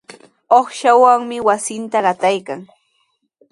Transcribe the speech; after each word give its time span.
Uqshawanmi 0.59 1.37
wasinta 1.47 1.97
qataykan. 2.05 2.61